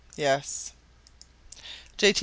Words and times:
"Yes." 0.15 0.71
J. 1.95 2.11
T. 2.13 2.19